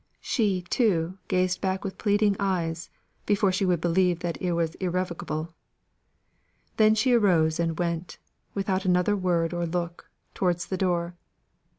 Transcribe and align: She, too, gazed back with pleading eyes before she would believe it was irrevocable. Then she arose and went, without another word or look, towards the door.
She, 0.21 0.63
too, 0.63 1.19
gazed 1.27 1.61
back 1.61 1.83
with 1.83 1.99
pleading 1.99 2.35
eyes 2.39 2.89
before 3.27 3.51
she 3.51 3.67
would 3.67 3.79
believe 3.79 4.25
it 4.25 4.53
was 4.55 4.73
irrevocable. 4.81 5.53
Then 6.77 6.95
she 6.95 7.13
arose 7.13 7.59
and 7.59 7.77
went, 7.77 8.17
without 8.55 8.83
another 8.83 9.15
word 9.15 9.53
or 9.53 9.67
look, 9.67 10.09
towards 10.33 10.65
the 10.65 10.75
door. 10.77 11.15